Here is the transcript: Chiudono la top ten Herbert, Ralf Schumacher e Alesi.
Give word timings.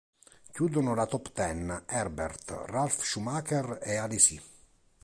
Chiudono 0.51 0.95
la 0.95 1.05
top 1.05 1.31
ten 1.31 1.83
Herbert, 1.85 2.59
Ralf 2.65 3.03
Schumacher 3.03 3.77
e 3.83 3.97
Alesi. 3.97 4.41